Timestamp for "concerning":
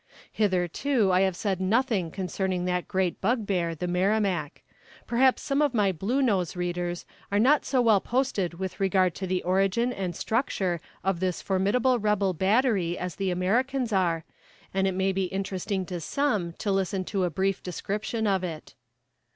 2.09-2.65